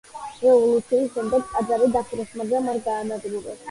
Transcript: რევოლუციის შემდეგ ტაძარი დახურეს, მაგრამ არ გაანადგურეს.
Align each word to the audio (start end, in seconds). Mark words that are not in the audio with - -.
რევოლუციის 0.45 1.13
შემდეგ 1.19 1.47
ტაძარი 1.53 1.93
დახურეს, 2.01 2.37
მაგრამ 2.43 2.77
არ 2.77 2.85
გაანადგურეს. 2.91 3.59